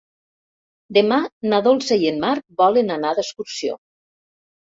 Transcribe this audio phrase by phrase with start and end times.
[0.97, 1.17] Demà
[1.51, 3.77] na Dolça i en Marc volen anar d'excursió.